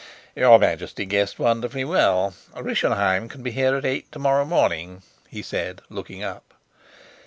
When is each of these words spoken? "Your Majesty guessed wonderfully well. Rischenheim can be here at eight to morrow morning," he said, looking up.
"Your 0.35 0.57
Majesty 0.57 1.05
guessed 1.05 1.37
wonderfully 1.37 1.83
well. 1.85 2.33
Rischenheim 2.55 3.29
can 3.29 3.43
be 3.43 3.51
here 3.51 3.75
at 3.75 3.85
eight 3.85 4.11
to 4.13 4.17
morrow 4.17 4.45
morning," 4.45 5.03
he 5.29 5.43
said, 5.43 5.83
looking 5.89 6.23
up. 6.23 6.55